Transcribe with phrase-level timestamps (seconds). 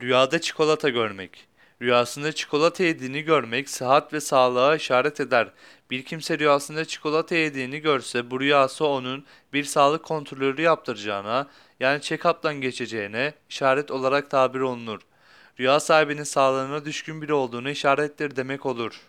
[0.00, 1.46] Rüyada çikolata görmek.
[1.82, 5.52] Rüyasında çikolata yediğini görmek sıhhat ve sağlığa işaret eder.
[5.90, 11.46] Bir kimse rüyasında çikolata yediğini görse bu rüyası onun bir sağlık kontrolü yaptıracağına
[11.80, 15.00] yani check-up'tan geçeceğine işaret olarak tabir olunur.
[15.60, 19.00] Rüya sahibinin sağlığına düşkün biri olduğunu işarettir demek olur.